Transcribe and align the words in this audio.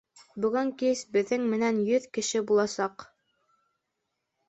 Бөгөн 0.45 0.71
кис 0.81 1.03
беҙҙең 1.17 1.45
менән 1.53 1.83
йөҙ 1.83 2.09
кеше 2.19 2.45
буласаҡ. 2.51 3.09